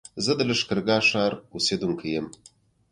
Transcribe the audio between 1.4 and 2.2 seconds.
اوسېدونکی